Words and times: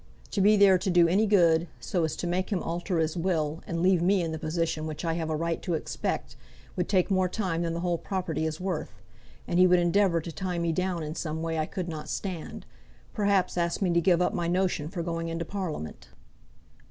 To 0.31 0.41
be 0.41 0.57
there 0.57 0.79
to 0.79 0.89
do 0.89 1.07
any 1.07 1.27
good, 1.27 1.67
so 1.79 2.03
as 2.05 2.15
to 2.15 2.25
make 2.25 2.49
him 2.51 2.63
alter 2.63 2.97
his 2.97 3.15
will, 3.15 3.61
and 3.67 3.83
leave 3.83 4.01
me 4.01 4.23
in 4.23 4.31
the 4.31 4.39
position 4.39 4.87
which 4.87 5.05
I 5.05 5.13
have 5.13 5.29
a 5.29 5.35
right 5.35 5.61
to 5.61 5.75
expect, 5.75 6.35
would 6.75 6.89
take 6.89 7.11
more 7.11 7.29
time 7.29 7.61
than 7.61 7.75
the 7.75 7.81
whole 7.81 7.99
property 7.99 8.47
is 8.47 8.59
worth. 8.59 8.99
And 9.47 9.59
he 9.59 9.67
would 9.67 9.77
endeavour 9.77 10.19
to 10.19 10.31
tie 10.31 10.57
me 10.57 10.71
down 10.71 11.03
in 11.03 11.13
some 11.13 11.43
way 11.43 11.59
I 11.59 11.67
could 11.67 11.87
not 11.87 12.09
stand; 12.09 12.65
perhaps 13.13 13.59
ask 13.59 13.79
me 13.79 13.93
to 13.93 14.01
give 14.01 14.23
up 14.23 14.33
my 14.33 14.47
notion 14.47 14.89
for 14.89 15.03
going 15.03 15.27
into 15.27 15.45
Parliament." 15.45 16.07